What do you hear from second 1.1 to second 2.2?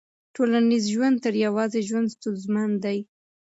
تر يوازي ژوند